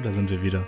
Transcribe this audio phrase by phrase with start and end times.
[0.00, 0.62] Da sind wir wieder.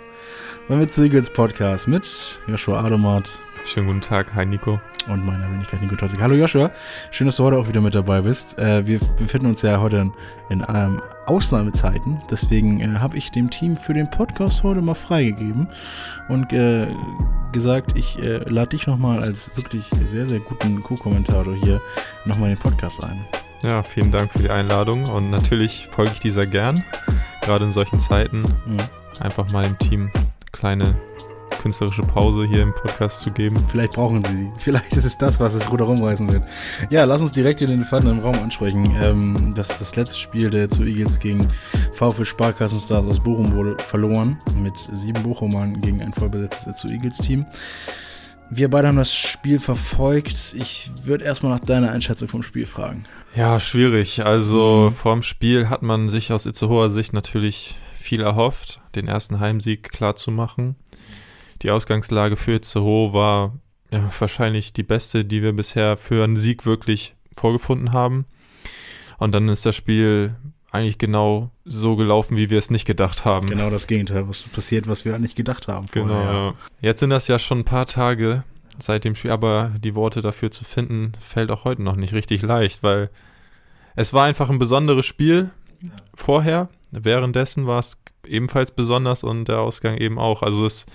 [0.67, 3.41] Beim Mit Eagles Podcast mit Joshua Adomat.
[3.65, 4.79] Schönen guten Tag, hi Nico.
[5.07, 6.19] Und meiner Wenigkeit Nico Totzig.
[6.21, 6.71] Hallo Joshua,
[7.09, 8.57] schön, dass du heute auch wieder mit dabei bist.
[8.59, 10.13] Äh, wir befinden uns ja heute in,
[10.49, 12.21] in ähm, Ausnahmezeiten.
[12.29, 15.69] Deswegen äh, habe ich dem Team für den Podcast heute mal freigegeben
[16.29, 16.87] und äh,
[17.51, 21.81] gesagt, ich lade dich nochmal als wirklich sehr, sehr guten Co-Kommentator hier
[22.25, 23.25] nochmal in den Podcast ein.
[23.63, 26.83] Ja, vielen Dank für die Einladung und natürlich folge ich dieser gern,
[27.41, 28.43] gerade in solchen Zeiten.
[28.65, 28.77] Mhm.
[29.21, 30.11] Einfach mal dem Team
[30.51, 30.95] kleine
[31.65, 33.57] künstlerische Pause hier im Podcast zu geben.
[33.71, 34.51] Vielleicht brauchen sie sie.
[34.59, 36.43] Vielleicht ist es das, was das Ruder rumreißen wird.
[36.91, 38.95] Ja, lass uns direkt hier den Faden im Raum ansprechen.
[39.01, 41.41] Ähm, das, das letzte Spiel der zu Eagles gegen
[41.93, 44.37] VfL Sparkassenstars aus Bochum wurde verloren.
[44.61, 47.47] Mit sieben Bochumern gegen ein vollbesetztes zu Eagles-Team.
[48.51, 50.53] Wir beide haben das Spiel verfolgt.
[50.55, 53.05] Ich würde erstmal nach deiner Einschätzung vom Spiel fragen.
[53.35, 54.23] Ja, schwierig.
[54.23, 54.95] Also mhm.
[54.95, 57.75] vorm Spiel hat man sich aus Itzehoer Sicht natürlich
[58.05, 60.75] viel erhofft, den ersten Heimsieg klar zu machen.
[61.61, 63.53] Die Ausgangslage für Itzehoe war
[63.91, 68.25] ja, wahrscheinlich die beste, die wir bisher für einen Sieg wirklich vorgefunden haben.
[69.17, 70.35] Und dann ist das Spiel
[70.71, 73.49] eigentlich genau so gelaufen, wie wir es nicht gedacht haben.
[73.49, 75.87] Genau das Gegenteil, was passiert, was wir nicht gedacht haben.
[75.87, 76.47] Vorher, genau.
[76.49, 76.53] Ja.
[76.81, 78.43] Jetzt sind das ja schon ein paar Tage
[78.77, 82.41] seit dem Spiel, aber die Worte dafür zu finden, fällt auch heute noch nicht richtig
[82.41, 83.09] leicht, weil
[83.95, 85.51] es war einfach ein besonderes Spiel
[86.13, 86.69] vorher.
[87.03, 90.41] Währenddessen war es ebenfalls besonders und der Ausgang eben auch.
[90.41, 90.85] Also es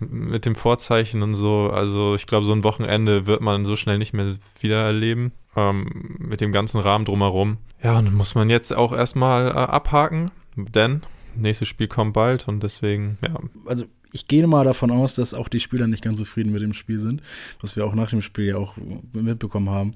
[0.00, 3.98] mit dem Vorzeichen und so, also ich glaube, so ein Wochenende wird man so schnell
[3.98, 5.32] nicht mehr wieder erleben.
[5.56, 7.56] Ähm, mit dem ganzen Rahmen drumherum.
[7.82, 11.00] Ja, und muss man jetzt auch erstmal äh, abhaken, denn
[11.34, 13.34] nächstes Spiel kommt bald und deswegen, ja.
[13.66, 16.74] Also ich gehe mal davon aus, dass auch die Spieler nicht ganz zufrieden mit dem
[16.74, 17.22] Spiel sind,
[17.60, 18.76] was wir auch nach dem Spiel ja auch
[19.12, 19.94] mitbekommen haben.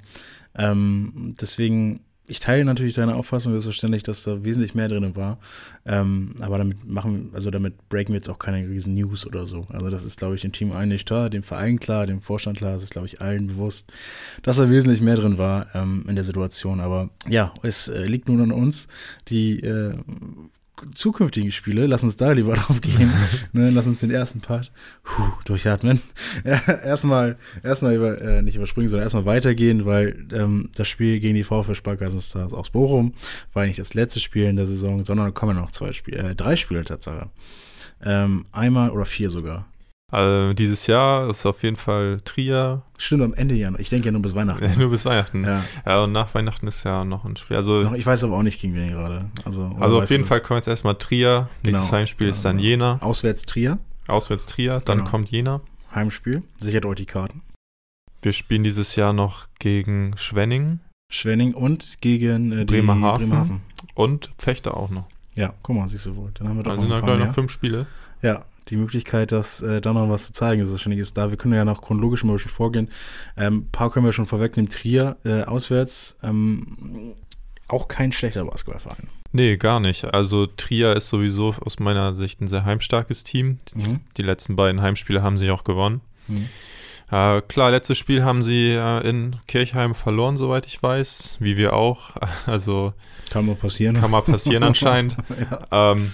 [0.55, 5.39] Ähm, deswegen ich teile natürlich deine Auffassung, selbstverständlich, dass da wesentlich mehr drin war.
[5.85, 9.67] Ähm, aber damit machen, also damit breaken wir jetzt auch keine riesen News oder so.
[9.71, 12.73] Also das ist, glaube ich, dem Team eigentlich klar, dem Verein klar, dem Vorstand klar,
[12.73, 13.93] das ist, glaube ich, allen bewusst,
[14.43, 16.81] dass da wesentlich mehr drin war ähm, in der Situation.
[16.81, 18.87] Aber ja, es äh, liegt nun an uns,
[19.29, 19.95] die äh,
[20.95, 23.11] zukünftigen Spiele, lass uns da lieber drauf gehen.
[23.53, 24.73] ne, lass uns den ersten Part
[25.03, 26.01] puh, durchatmen.
[26.45, 31.45] erstmal, erstmal über, äh, nicht überspringen, sondern erstmal weitergehen, weil ähm, das Spiel gegen die
[31.45, 33.15] VfL Sparkassenstars aus Bochum
[33.53, 36.35] war nicht das letzte Spiel in der Saison, sondern da kommen noch zwei Spiele, äh,
[36.35, 37.31] drei Spiele Tatsache.
[38.05, 39.67] Ähm, einmal oder vier sogar.
[40.13, 42.83] Also dieses Jahr ist auf jeden Fall Trier.
[42.99, 43.73] Stimmt, am Ende ja.
[43.79, 44.71] Ich denke ja nur bis Weihnachten.
[44.79, 45.45] nur bis Weihnachten.
[45.45, 45.65] Ja.
[45.87, 47.57] ja, und nach Weihnachten ist ja noch ein Spiel.
[47.57, 49.25] Also, ich weiß aber auch nicht gegen wen gerade.
[49.47, 51.49] Also, also auf jeden Fall kommt jetzt erstmal Trier.
[51.63, 51.79] Genau.
[51.79, 52.99] Nächstes Heimspiel ist dann Jena.
[53.01, 53.79] Auswärts Trier.
[54.07, 55.11] Auswärts Trier, dann genau.
[55.11, 55.63] kommt Jena.
[55.95, 56.43] Heimspiel.
[56.59, 57.41] Sichert euch die Karten.
[58.21, 60.81] Wir spielen dieses Jahr noch gegen Schwenning.
[61.11, 63.31] Schwenning und gegen äh, Bremerhaven.
[63.31, 63.61] Bremerhaven.
[63.95, 65.07] Und Fechter auch noch.
[65.35, 66.31] Ja, guck mal, siehst du wohl.
[66.35, 67.87] Dann haben wir doch also noch, sind da, noch fünf Spiele.
[68.21, 71.31] Ja, die Möglichkeit, dass äh, da noch was zu zeigen ist, wahrscheinlich ist da.
[71.31, 72.89] Wir können ja noch chronologisch mal ein bisschen vorgehen.
[73.37, 74.71] Ähm, ein paar können wir schon vorwegnehmen.
[74.71, 77.15] Trier äh, auswärts, ähm,
[77.69, 79.09] auch kein schlechter Basketballverein.
[79.33, 80.05] Nee, gar nicht.
[80.13, 83.59] Also Trier ist sowieso aus meiner Sicht ein sehr heimstarkes Team.
[83.75, 84.01] Mhm.
[84.17, 86.03] Die letzten beiden Heimspiele haben sie auch gewonnen.
[86.29, 86.49] Mhm.
[87.11, 91.75] Äh, klar, letztes Spiel haben sie äh, in Kirchheim verloren, soweit ich weiß, wie wir
[91.75, 92.11] auch.
[92.47, 92.93] Also
[93.31, 93.99] kann mal passieren.
[93.99, 95.17] Kann mal passieren anscheinend.
[95.71, 95.93] ja.
[95.93, 96.13] ähm,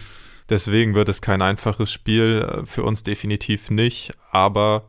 [0.49, 4.85] Deswegen wird es kein einfaches Spiel, äh, für uns definitiv nicht, aber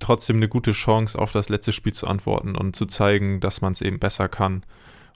[0.00, 3.72] trotzdem eine gute Chance, auf das letzte Spiel zu antworten und zu zeigen, dass man
[3.72, 4.64] es eben besser kann.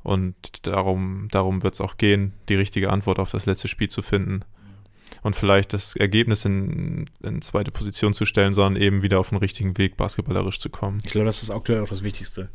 [0.02, 4.00] Und darum, darum wird es auch gehen, die richtige Antwort auf das letzte Spiel zu
[4.00, 4.44] finden.
[5.22, 9.38] Und vielleicht das Ergebnis in, in zweite Position zu stellen, sondern eben wieder auf den
[9.38, 11.02] richtigen Weg basketballerisch zu kommen.
[11.04, 12.48] Ich glaube, das ist aktuell auch das Wichtigste.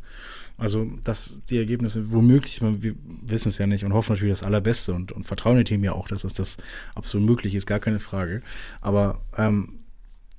[0.58, 4.94] Also, dass die Ergebnisse womöglich, wir wissen es ja nicht und hoffen natürlich das Allerbeste
[4.94, 6.56] und, und vertrauen dem Team ja auch, dass das, das
[6.94, 8.42] absolut möglich ist, gar keine Frage.
[8.80, 9.80] Aber ähm,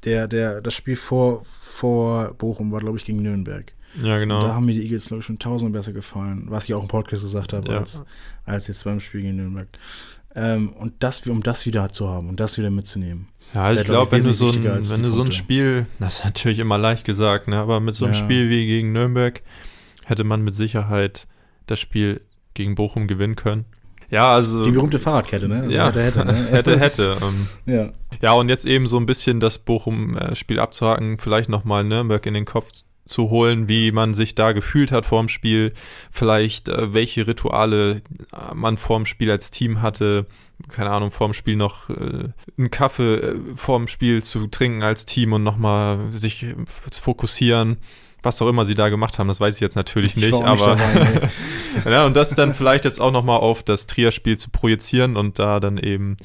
[0.06, 3.74] der, der, das Spiel vor, vor Bochum war, glaube ich, gegen Nürnberg.
[4.02, 4.38] Ja, genau.
[4.38, 6.82] Und da haben mir die Eagles, glaube ich, schon tausendmal besser gefallen, was ich auch
[6.82, 7.80] im Podcast gesagt habe, ja.
[7.80, 8.04] als,
[8.46, 9.68] als jetzt beim Spiel gegen Nürnberg.
[10.36, 13.28] Ähm, und das, um das wieder zu haben und das wieder mitzunehmen.
[13.54, 16.60] Ja, ich glaube, wenn du so ein, wenn du so ein Spiel, das ist natürlich
[16.60, 18.20] immer leicht gesagt, ne, aber mit so einem ja.
[18.20, 19.42] Spiel wie gegen Nürnberg,
[20.08, 21.28] hätte man mit Sicherheit
[21.66, 22.22] das Spiel
[22.54, 23.66] gegen Bochum gewinnen können.
[24.10, 24.64] Ja, also.
[24.64, 25.60] Die berühmte Fahrradkette, ne?
[25.60, 26.26] Also ja, hätte, hätte.
[26.26, 26.34] Ne?
[26.52, 27.18] hätte, hätte.
[27.22, 27.90] Ähm, ja.
[28.22, 32.46] ja, und jetzt eben so ein bisschen das Bochum-Spiel abzuhaken, vielleicht nochmal Nürnberg in den
[32.46, 32.72] Kopf
[33.06, 35.74] zu holen, wie man sich da gefühlt hat vorm Spiel,
[36.10, 38.02] vielleicht äh, welche Rituale
[38.54, 40.26] man vorm Spiel als Team hatte,
[40.70, 45.34] keine Ahnung, vorm Spiel noch äh, einen Kaffee äh, vorm Spiel zu trinken als Team
[45.34, 47.78] und nochmal sich fokussieren
[48.28, 50.76] was auch immer sie da gemacht haben, das weiß ich jetzt natürlich ich nicht, aber
[50.76, 51.30] nicht dabei,
[51.92, 55.60] ja, und das dann vielleicht jetzt auch nochmal auf das Trier-Spiel zu projizieren und da
[55.60, 56.18] dann eben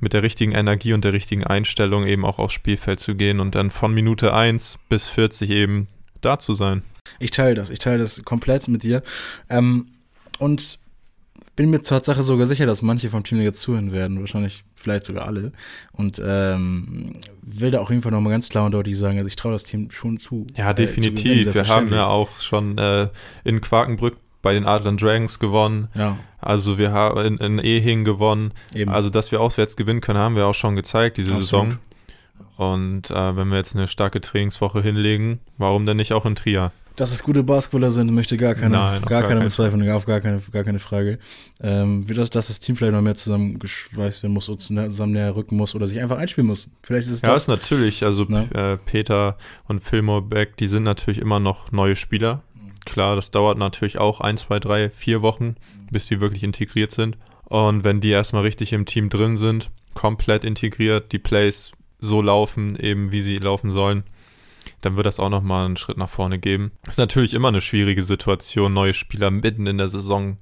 [0.00, 3.54] mit der richtigen Energie und der richtigen Einstellung eben auch aufs Spielfeld zu gehen und
[3.54, 5.86] dann von Minute 1 bis 40 eben
[6.20, 6.82] da zu sein.
[7.20, 9.02] Ich teile das, ich teile das komplett mit dir.
[9.48, 9.88] Ähm,
[10.38, 10.80] und
[11.56, 15.04] bin mir zur Tatsache sogar sicher, dass manche vom Team jetzt zuhören werden, wahrscheinlich vielleicht
[15.04, 15.52] sogar alle.
[15.92, 17.12] Und ähm,
[17.42, 19.64] will da auch jeden Fall nochmal ganz klar und deutlich sagen, also ich traue das
[19.64, 20.46] Team schon zu.
[20.56, 21.48] Ja, äh, definitiv.
[21.48, 23.08] Zu Wir haben ja auch schon äh,
[23.44, 25.88] in Quakenbrück bei den Adlern Dragons gewonnen.
[25.94, 26.18] Ja.
[26.38, 28.52] Also wir haben in, in Ehing gewonnen.
[28.74, 28.90] Eben.
[28.90, 31.70] Also dass wir auswärts gewinnen können, haben wir auch schon gezeigt diese Absolut.
[31.70, 31.78] Saison.
[32.56, 36.72] Und äh, wenn wir jetzt eine starke Trainingswoche hinlegen, warum denn nicht auch in Trier?
[36.96, 40.20] Dass es gute Basketballer sind, möchte gar keiner, Nein, gar, gar keine bezweifeln, auf gar
[40.20, 41.18] keine, gar keine Frage.
[41.60, 45.34] Ähm, wie das, dass das Team vielleicht noch mehr zusammengeschweißt werden muss oder zusammen näher
[45.34, 46.68] rücken muss oder sich einfach einspielen muss.
[46.82, 47.46] Vielleicht ist es ja, das.
[47.46, 48.04] Ja, ist natürlich.
[48.04, 49.36] Also äh, Peter
[49.68, 52.42] und Fillmore Beck, die sind natürlich immer noch neue Spieler.
[52.84, 55.56] Klar, das dauert natürlich auch ein, zwei, drei, vier Wochen,
[55.90, 57.16] bis die wirklich integriert sind.
[57.44, 62.76] Und wenn die erstmal richtig im Team drin sind, komplett integriert, die Plays so laufen,
[62.76, 64.04] eben wie sie laufen sollen,
[64.80, 66.72] dann wird das auch nochmal einen Schritt nach vorne geben.
[66.88, 70.38] Ist natürlich immer eine schwierige Situation, neue Spieler mitten in der Saison,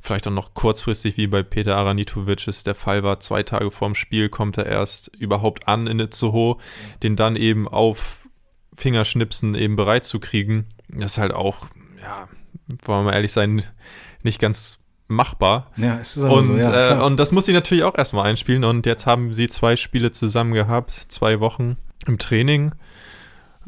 [0.00, 3.94] vielleicht auch noch kurzfristig wie bei Peter Aranitovic es der Fall war, zwei Tage vorm
[3.94, 6.56] Spiel kommt er erst überhaupt an in Itzehoe,
[7.02, 8.28] den dann eben auf
[8.76, 10.66] Fingerschnipsen eben bereit zu kriegen.
[10.88, 11.66] Das ist halt auch,
[12.00, 12.28] ja,
[12.84, 13.64] wollen wir mal ehrlich sein,
[14.22, 14.78] nicht ganz
[15.08, 15.72] machbar.
[15.76, 18.26] Ja, es ist aber und, so, ja, äh, und das muss sie natürlich auch erstmal
[18.26, 18.64] einspielen.
[18.64, 21.76] Und jetzt haben sie zwei Spiele zusammen gehabt, zwei Wochen
[22.06, 22.72] im Training.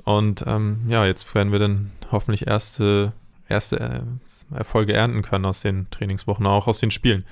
[0.05, 3.13] Und ähm, ja, jetzt werden wir dann hoffentlich erste,
[3.49, 7.25] erste äh, Erfolge ernten können aus den Trainingswochen, auch aus den Spielen.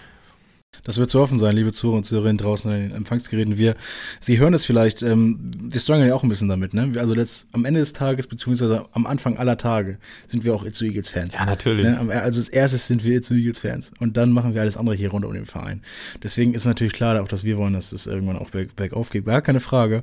[0.85, 3.59] Das wird zu hoffen sein, liebe Zuhörer und Zuhörerinnen draußen in den Empfangsgeräten.
[3.59, 3.75] Wir,
[4.21, 6.93] Sie hören es vielleicht, ähm, wir strugglen ja auch ein bisschen damit, ne?
[6.99, 10.85] Also letzt, am Ende des Tages, beziehungsweise am Anfang aller Tage, sind wir auch Itzu
[10.85, 11.35] Eagles Fans.
[11.35, 11.85] Ja, natürlich.
[11.85, 11.99] Ne?
[12.23, 13.93] Also als erstes sind wir Itzu Eagles Fans.
[13.99, 15.83] Und dann machen wir alles andere hier rund um den Verein.
[16.23, 19.25] Deswegen ist natürlich klar, auch dass wir wollen, dass es irgendwann auch bergauf geht.
[19.27, 20.03] Gar keine Frage.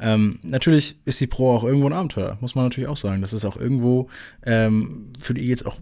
[0.00, 3.20] Ähm, natürlich ist die Pro auch irgendwo ein Abenteuer, muss man natürlich auch sagen.
[3.20, 4.08] Das ist auch irgendwo
[4.44, 5.78] ähm, für die Eagles auch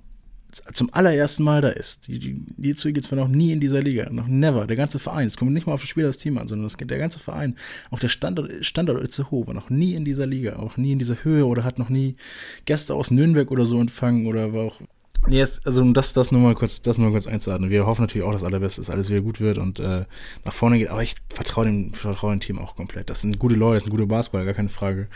[0.73, 2.09] zum allerersten Mal da ist.
[2.09, 4.67] Die, die, die Eagles war noch nie in dieser Liga, noch never.
[4.67, 6.77] Der ganze Verein, es kommt nicht mal auf das Spiel das Team an, sondern das,
[6.77, 7.57] der ganze Verein,
[7.91, 11.25] auch der Standort, Standort Itzehoe war noch nie in dieser Liga, auch nie in dieser
[11.25, 12.17] Höhe oder hat noch nie
[12.65, 14.81] Gäste aus Nürnberg oder so empfangen oder war auch
[15.27, 17.71] Nee, jetzt, also um das, das nur mal kurz, das nur mal kurz einzuordnen.
[17.71, 20.05] Wir hoffen natürlich auch, dass allerbeste, dass alles wieder gut wird und äh,
[20.45, 20.89] nach vorne geht.
[20.89, 23.09] Aber ich vertraue dem, vertraue dem Team auch komplett.
[23.09, 25.09] Das sind gute Leute, das sind gute Basketballer, gar keine Frage.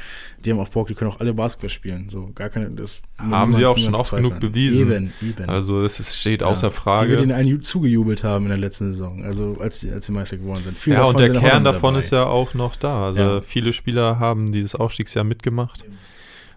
[0.44, 2.08] Die haben auch Bock, die können auch alle Basketball spielen.
[2.08, 4.90] So, gar keine, das haben sie auch schon oft genug bewiesen.
[4.90, 5.49] Eben, eben.
[5.49, 7.08] Also das ist, steht außer ja, Frage.
[7.08, 10.12] Die wir denen einen zugejubelt haben in der letzten Saison, also als die, als die
[10.12, 10.78] Meister geworden sind.
[10.78, 12.05] Viele ja, und der Kern davon dabei.
[12.05, 13.06] ist ja auch noch da.
[13.06, 13.40] Also ja.
[13.43, 15.84] viele Spieler haben dieses Aufstiegsjahr mitgemacht.
[15.84, 15.99] Eben.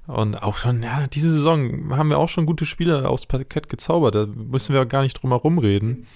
[0.08, 4.16] Und auch schon, ja, diese Saison haben wir auch schon gute Spiele aufs Parkett gezaubert.
[4.16, 6.08] Da müssen wir gar nicht drum herum reden.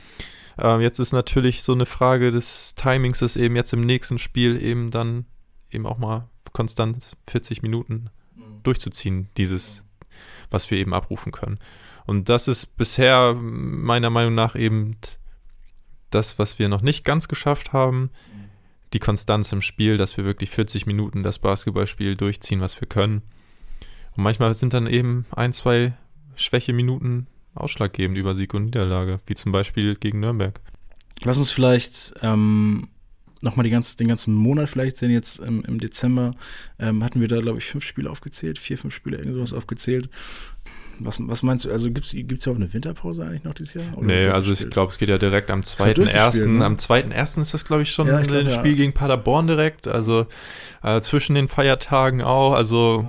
[0.58, 4.62] Ähm, jetzt ist natürlich so eine Frage des Timings, dass eben jetzt im nächsten Spiel
[4.62, 5.26] eben dann
[5.72, 8.64] eben auch mal konstant 40 Minuten mhm.
[8.64, 9.84] durchzuziehen, dieses,
[10.50, 11.60] was wir eben abrufen können.
[12.06, 14.98] Und das ist bisher meiner Meinung nach eben
[16.12, 18.02] das, was wir noch nicht ganz geschafft haben.
[18.02, 18.46] Mhm.
[18.94, 23.24] Die Konstanz im Spiel, dass wir wirklich 40 Minuten das Basketballspiel durchziehen, was wir können.
[24.16, 25.94] Und manchmal sind dann eben ein, zwei
[26.36, 30.60] Schwächeminuten ausschlaggebend über Sieg und Niederlage, wie zum Beispiel gegen Nürnberg.
[31.24, 32.90] Lass uns vielleicht ähm,
[33.42, 35.12] nochmal ganz, den ganzen Monat vielleicht sehen.
[35.12, 36.36] Jetzt ähm, im Dezember
[36.80, 40.10] ähm, hatten wir da, glaube ich, fünf Spiele aufgezählt, vier, fünf Spiele, irgendwas aufgezählt.
[41.00, 43.98] Was, was meinst du, also gibt es ja auch eine Winterpause eigentlich noch dieses Jahr?
[43.98, 46.46] Oder nee, also ich glaube, es geht ja direkt am 2.1.
[46.46, 46.66] Ne?
[46.66, 47.42] Am 2.1.
[47.42, 48.78] ist das, glaube ich, schon ja, ich glaub, ein Spiel ja.
[48.78, 50.26] gegen Paderborn direkt, also
[50.84, 53.06] äh, zwischen den Feiertagen auch, also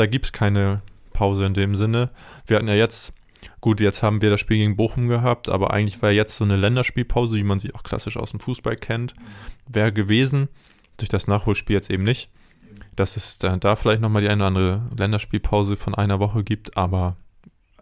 [0.00, 2.10] da gibt es keine Pause in dem Sinne.
[2.46, 3.12] Wir hatten ja jetzt,
[3.60, 6.56] gut, jetzt haben wir das Spiel gegen Bochum gehabt, aber eigentlich war jetzt so eine
[6.56, 9.14] Länderspielpause, wie man sie auch klassisch aus dem Fußball kennt,
[9.68, 10.48] wäre gewesen.
[10.96, 12.30] Durch das Nachholspiel jetzt eben nicht.
[12.96, 16.76] Dass es da, da vielleicht nochmal die eine oder andere Länderspielpause von einer Woche gibt,
[16.76, 17.16] aber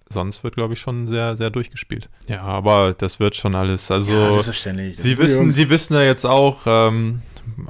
[0.06, 2.08] sonst wird, glaube ich, schon sehr, sehr durchgespielt.
[2.26, 3.90] Ja, aber das wird schon alles.
[3.90, 7.22] Also, ja, Sie wissen, Sie wissen ja jetzt auch, ähm,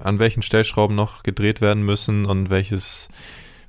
[0.03, 3.09] an welchen Stellschrauben noch gedreht werden müssen und welches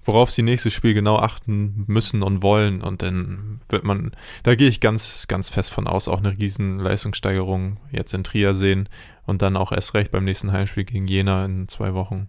[0.10, 2.82] worauf sie nächstes Spiel genau achten müssen und wollen.
[2.82, 4.12] Und dann wird man,
[4.42, 8.56] da gehe ich ganz, ganz fest von aus, auch eine riesen Leistungssteigerung jetzt in Trier
[8.56, 8.90] sehen
[9.28, 12.28] und dann auch erst recht beim nächsten Heimspiel gegen Jena in zwei Wochen.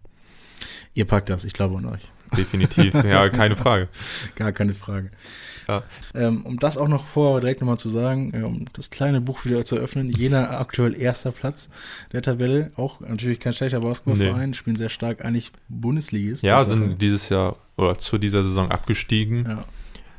[0.93, 2.13] Ihr packt das, ich glaube an euch.
[2.37, 3.89] Definitiv, ja, keine Frage.
[4.37, 5.11] Gar keine Frage.
[5.69, 5.83] Ja.
[6.15, 9.45] Ähm, um das auch noch vorher direkt nochmal zu sagen, äh, um das kleine Buch
[9.45, 11.69] wieder zu öffnen, Jena aktuell erster Platz
[12.13, 14.55] der Tabelle, auch natürlich kein schlechter Basketballverein, nee.
[14.57, 16.43] spielen sehr stark eigentlich Bundesligist.
[16.43, 19.47] Ja, sind dieses Jahr oder zu dieser Saison abgestiegen.
[19.49, 19.61] Ja.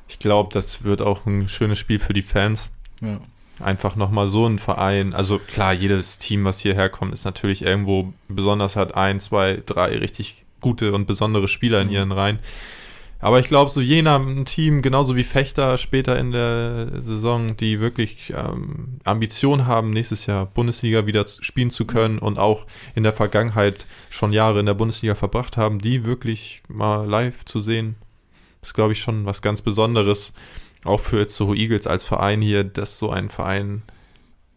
[0.07, 2.71] Ich glaube, das wird auch ein schönes Spiel für die Fans.
[3.01, 3.19] Ja.
[3.59, 8.13] einfach nochmal so ein Verein, also klar, jedes Team, was hierher kommt, ist natürlich irgendwo
[8.27, 11.93] besonders, hat ein, zwei, drei richtig gute und besondere Spieler in Mhm.
[11.93, 12.39] ihren Reihen.
[13.23, 17.79] Aber ich glaube, so jener ein Team, genauso wie Fechter später in der Saison, die
[17.79, 22.65] wirklich ähm, Ambition haben, nächstes Jahr Bundesliga wieder spielen zu können und auch
[22.95, 27.59] in der Vergangenheit schon Jahre in der Bundesliga verbracht haben, die wirklich mal live zu
[27.59, 27.95] sehen,
[28.63, 30.33] ist, glaube ich, schon was ganz Besonderes.
[30.83, 33.83] Auch für Itzehoe Eagles als Verein hier, dass so ein Verein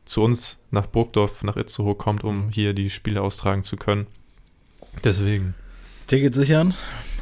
[0.06, 4.06] zu uns nach Burgdorf, nach Itzehoe kommt, um hier die Spiele austragen zu können.
[5.02, 5.54] Deswegen.
[6.06, 6.74] Ticket sichern,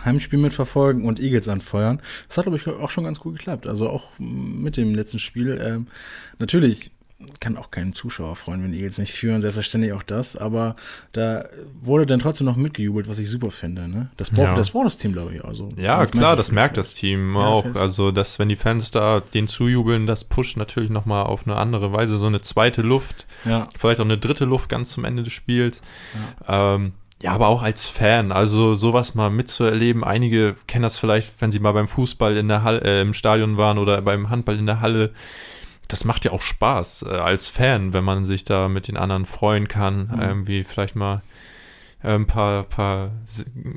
[0.04, 2.00] Heimspiel mitverfolgen und Eagles anfeuern.
[2.28, 3.66] Das hat, glaube ich, auch schon ganz gut geklappt.
[3.66, 5.60] Also auch mit dem letzten Spiel.
[5.62, 5.86] Ähm,
[6.38, 6.90] natürlich
[7.38, 10.74] kann auch kein Zuschauer freuen, wenn die Eagles nicht führen, selbstverständlich auch das, aber
[11.12, 11.44] da
[11.80, 13.86] wurde dann trotzdem noch mitgejubelt, was ich super finde.
[13.86, 14.10] Ne?
[14.16, 14.54] Das, braucht, Ja.
[14.56, 15.44] das braucht das Team, glaube ich.
[15.44, 17.62] Also, Ja, ich klar, das merkt das Team Ja, auch.
[17.64, 17.78] safe.
[17.78, 21.92] Also, dass, wenn die Fans da den zujubeln, das pusht natürlich nochmal auf eine andere
[21.92, 25.32] Weise, so eine zweite Luft, Ja, vielleicht auch eine dritte Luft ganz zum Ende des
[25.32, 25.80] Spiels.
[26.48, 26.74] Ja.
[26.74, 30.02] Ähm, ja, aber auch als Fan, also sowas mal mitzuerleben.
[30.02, 33.56] Einige kennen das vielleicht, wenn sie mal beim Fußball in der Halle, äh, im Stadion
[33.56, 35.12] waren oder beim Handball in der Halle.
[35.86, 39.26] Das macht ja auch Spaß äh, als Fan, wenn man sich da mit den anderen
[39.26, 40.20] freuen kann, Mhm.
[40.20, 41.22] irgendwie vielleicht mal
[42.02, 43.12] äh, ein paar, paar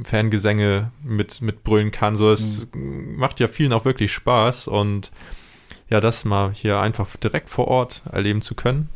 [0.03, 2.15] Fangesänge mit, mitbrüllen kann.
[2.15, 5.11] So, es macht ja vielen auch wirklich Spaß und
[5.89, 8.89] ja, das mal hier einfach direkt vor Ort erleben zu können.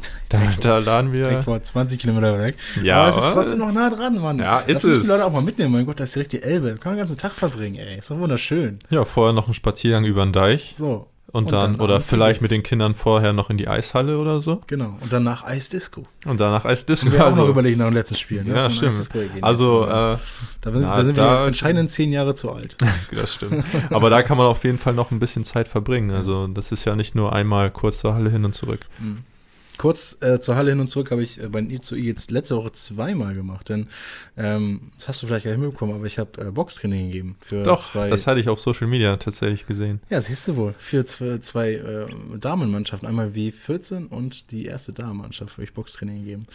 [0.28, 1.42] Da, Direkt da laden direkt wir.
[1.42, 2.56] vor 20 Kilometer weg.
[2.82, 4.38] Ja, aber es ist trotzdem noch nah dran, Mann.
[4.40, 5.02] Ja, ist das müssen es.
[5.02, 5.72] die Leute auch mal mitnehmen.
[5.72, 6.76] Mein Gott, das ist direkt die Elbe.
[6.80, 7.98] Kann man den ganzen Tag verbringen, ey.
[7.98, 8.78] Ist doch wunderschön.
[8.90, 11.06] Ja, vorher noch einen Spaziergang über den Deich So.
[11.28, 14.40] und, Und dann, dann oder vielleicht mit den Kindern vorher noch in die Eishalle oder
[14.40, 14.96] so Genau.
[15.00, 16.02] Und danach Eisdisco.
[16.24, 17.06] und danach Eisdisco.
[17.06, 18.42] Haben wir auch noch Also, überlegt nach dem letzten Spiel.
[18.42, 18.52] Ne?
[18.54, 18.94] ja, stimmt.
[19.42, 20.18] Also, äh, da,
[20.64, 22.76] sind- na, da sind da- wir entscheidend zehn Jahre zu alt.
[23.12, 23.64] das stimmt.
[23.90, 26.10] Aber da kann man auf jeden Fall noch ein bisschen Zeit verbringen.
[26.10, 28.80] Also, das ist ja nicht nur einmal kurz zur Halle hin und zurück.
[29.78, 32.56] Kurz äh, zur Halle hin und zurück habe ich äh, bei den I2I jetzt letzte
[32.56, 33.88] Woche zweimal gemacht, denn
[34.36, 37.62] ähm, das hast du vielleicht gar nicht mitbekommen, aber ich habe äh, Boxtraining gegeben für
[37.62, 38.08] Doch, zwei.
[38.08, 40.00] das hatte ich auf Social Media tatsächlich gesehen.
[40.08, 40.74] ja, siehst du wohl.
[40.78, 42.06] Für zwei, zwei äh,
[42.38, 46.46] Damenmannschaften, einmal W14 und die erste Damenmannschaft habe ich Boxtraining gegeben.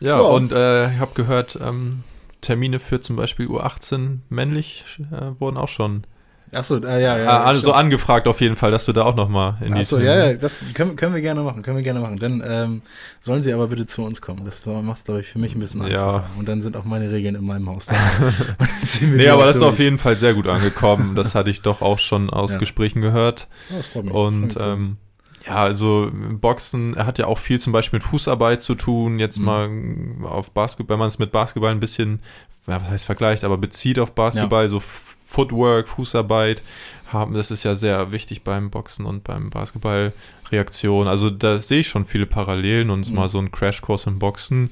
[0.00, 0.20] Ja, Ja.
[0.20, 2.04] und äh, ich habe gehört, ähm,
[2.40, 6.04] Termine für zum Beispiel U18 männlich äh, wurden auch schon
[6.52, 7.42] Achso, ah, ja, ja.
[7.44, 7.76] also stimmt.
[7.76, 10.32] angefragt auf jeden Fall, dass du da auch noch mal in die Achso, ja, ja,
[10.34, 12.18] das können, können wir gerne machen, können wir gerne machen.
[12.18, 12.82] Dann ähm,
[13.20, 14.44] sollen sie aber bitte zu uns kommen.
[14.44, 16.16] Das macht es, glaube ich, für mich ein bisschen Ja.
[16.16, 16.30] einfacher.
[16.38, 17.94] Und dann sind auch meine Regeln in meinem Haus da.
[19.02, 21.14] Nee, aber das ist auf jeden Fall sehr gut angekommen.
[21.14, 22.58] Das hatte ich doch auch schon aus Ja.
[22.58, 23.48] Gesprächen gehört.
[23.70, 24.14] Ja, das freut mich.
[24.14, 24.96] Und Freut mich ähm,
[25.46, 29.18] ja, also Boxen hat ja auch viel zum Beispiel mit Fußarbeit zu tun.
[29.18, 29.44] Jetzt Mhm.
[29.44, 29.68] mal
[30.24, 32.20] auf Basketball, wenn man es mit Basketball ein bisschen,
[32.66, 36.62] ja, was heißt vergleicht, aber bezieht auf Basketball, so F- Footwork, Fußarbeit
[37.12, 40.14] haben, das ist ja sehr wichtig beim Boxen und beim Basketball
[40.50, 41.06] Reaktion.
[41.06, 43.14] Also da sehe ich schon viele Parallelen und Mhm.
[43.14, 44.70] mal so ein Crashkurs im Boxen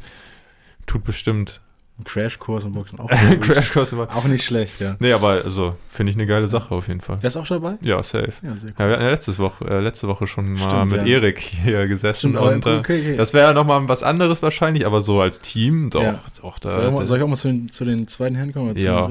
[0.87, 1.61] tut bestimmt
[1.99, 3.09] Ein Crashkurs im Boxen auch.
[3.41, 4.15] Crashkurs immer.
[4.15, 4.97] auch nicht schlecht, ja.
[4.99, 7.23] Nee, aber also finde ich eine geile Sache auf jeden Fall.
[7.23, 7.77] Wärst du auch dabei?
[7.81, 8.33] Ja, safe.
[8.43, 11.07] Ja, sehr Ja, wir hatten ja letztes Woche, äh, letzte Woche schon mal Stimmt, mit
[11.07, 11.15] ja.
[11.15, 13.17] Erik hier gesessen Stimmt, und äh, okay, okay.
[13.17, 16.21] das wäre ja nochmal was anderes wahrscheinlich, aber so als Team doch, Ja.
[16.43, 16.71] doch da.
[16.71, 18.73] soll, ich auch mal, soll ich auch mal zu den, zu den zweiten Herren kommen?
[18.73, 19.11] Oder Ja.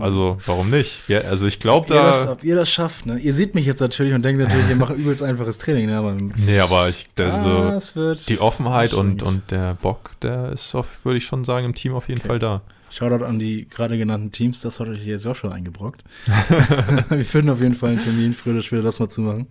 [0.00, 1.08] also warum nicht?
[1.08, 2.32] Ja, also ich glaube ob ihr, das, da.
[2.32, 3.16] ob ihr das schafft, ne?
[3.18, 5.98] Ihr seht mich jetzt natürlich und denkt natürlich, ihr macht übelst einfaches Training, ne?
[5.98, 10.74] Aber Nee, aber ich, also die Offenheit und, und der Bock, der ist,
[11.04, 12.23] würde ich schon sagen, im Team auf jeden Okay.
[12.24, 12.62] Fall da.
[12.90, 16.04] Shoutout an die gerade genannten Teams, das hat euch jetzt auch schon eingebrockt.
[17.08, 19.48] Wir finden auf jeden Fall einen Termin, früher oder später das mal zu machen.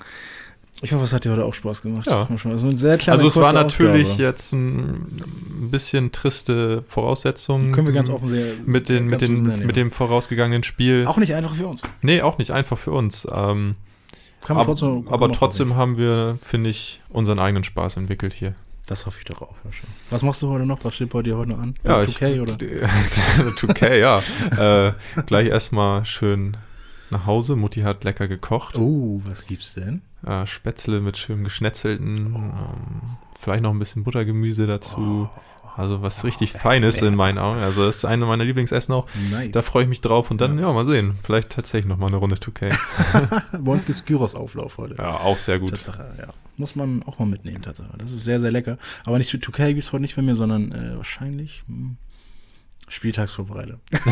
[0.81, 2.07] Ich hoffe, es hat dir heute auch Spaß gemacht.
[2.07, 2.27] Ja.
[2.29, 4.23] Also, sehr kleine, Also es war natürlich Ausgabe.
[4.23, 5.23] jetzt ein,
[5.71, 7.71] bisschen triste Voraussetzungen.
[7.71, 8.61] Können wir ganz offen sehen.
[8.65, 9.83] mit, den, mit, den, nennen, mit ja.
[9.83, 11.05] dem vorausgegangenen Spiel.
[11.07, 11.81] Auch nicht einfach für uns.
[12.01, 13.27] nee, auch nicht einfach für uns.
[13.33, 13.75] Ähm,
[14.45, 18.55] aber trotzdem, aber trotzdem haben wir, finde ich, unseren eigenen Spaß entwickelt hier.
[18.85, 19.55] Das hoffe ich doch auch.
[19.63, 19.89] Ja, schon.
[20.09, 20.83] Was machst du heute noch?
[20.83, 21.75] Was steht bei dir heute noch an?
[21.83, 22.53] Ja, 2K oder?
[22.53, 24.21] 2K, ja.
[24.89, 24.93] äh,
[25.25, 26.57] gleich erstmal schön
[27.09, 27.55] nach Hause.
[27.55, 28.77] Mutti hat lecker gekocht.
[28.77, 30.01] Oh, was gibt's denn?
[30.25, 32.35] Äh, Spätzle mit schön geschnetzelten.
[32.35, 35.29] Ähm, vielleicht noch ein bisschen Buttergemüse dazu.
[35.75, 37.59] Also was richtig Feines in meinen Augen.
[37.59, 39.07] Also das ist eine meiner Lieblingsessen auch.
[39.31, 39.51] Nice.
[39.51, 41.15] Da freue ich mich drauf und dann, ja, mal sehen.
[41.21, 42.77] Vielleicht tatsächlich nochmal eine Runde 2K.
[43.59, 44.95] bei uns gibt's Gyros-Auflauf heute.
[44.95, 45.71] Ja, auch sehr gut.
[45.71, 46.27] Tatsache, ja.
[46.57, 47.89] Muss man auch mal mitnehmen, Tatsache.
[47.97, 48.77] Das ist sehr, sehr lecker.
[49.05, 51.97] Aber nicht 2K gibt's heute nicht bei mir, sondern äh, wahrscheinlich hm,
[52.87, 53.79] Spieltagsvorbereitung.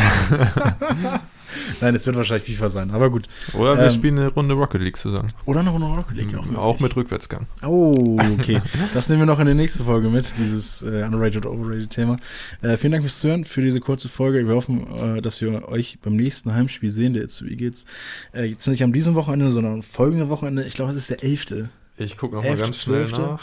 [1.81, 3.27] Nein, es wird wahrscheinlich FIFA sein, aber gut.
[3.53, 5.29] Oder wir Ähm, spielen eine Runde Rocket League zusammen.
[5.45, 6.45] Oder eine Rocket League auch.
[6.45, 7.45] Mhm, Auch mit Rückwärtsgang.
[7.63, 8.61] Oh, okay.
[8.93, 12.17] Das nehmen wir noch in der nächsten Folge mit, dieses äh, underrated oder overrated Thema.
[12.61, 14.47] Äh, vielen Dank fürs Zuhören, für diese kurze Folge.
[14.47, 14.87] Wir hoffen,
[15.17, 17.85] äh, dass wir euch beim nächsten Heimspiel sehen, der Itzu Eagles.
[18.33, 20.63] Äh, jetzt nicht am diesem Wochenende, sondern am folgenden Wochenende.
[20.63, 21.67] Ich glaube, es ist der 11.
[21.97, 23.19] Ich gucke nochmal ganz schnell 11.12..
[23.19, 23.39] nach.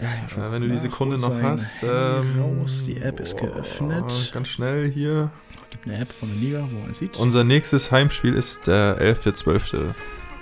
[0.00, 1.82] Ja, Äh, wenn du die Sekunde noch hast.
[1.82, 4.30] Ähm, raus, die App ist geöffnet.
[4.32, 5.30] Ganz schnell hier.
[5.70, 7.18] Gibt eine App von der Liga, wo man sieht.
[7.18, 9.92] Unser nächstes Heimspiel ist der 11.12.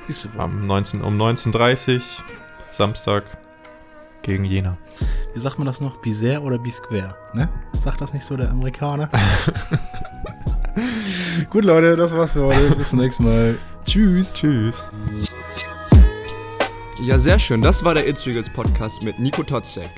[0.07, 2.03] siehst du, am 19, um 19.30
[2.71, 3.25] Samstag
[4.23, 4.77] gegen Jena.
[5.35, 6.01] wie sagt man das noch?
[6.03, 7.17] Bizarre oder Bisquare?
[7.33, 7.49] Ne?
[7.83, 9.09] Sagt das nicht so der Amerikaner?
[11.51, 12.77] Gut, Leute, das war's für heute.
[12.77, 13.59] Bis zum nächsten Mal.
[13.85, 14.33] Tschüss.
[14.35, 14.83] Tschüss.
[17.03, 17.61] Ja, sehr schön.
[17.61, 19.91] Das war der It's Eagles Podcast mit Nico Totzek.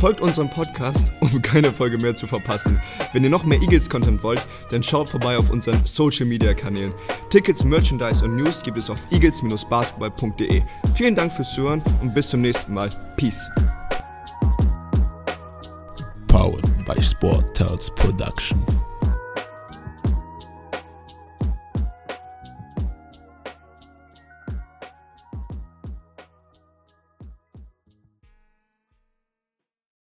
[0.00, 2.80] Folgt unserem Podcast, um keine Folge mehr zu verpassen.
[3.12, 6.94] Wenn ihr noch mehr Eagles-Content wollt, dann schaut vorbei auf unseren Social-Media-Kanälen.
[7.28, 10.62] Tickets, Merchandise und News gibt es auf eagles-basketball.de.
[10.94, 12.88] Vielen Dank fürs Zuhören und bis zum nächsten Mal.
[13.16, 13.48] Peace.
[16.28, 18.64] Powered by Sport Tales Production.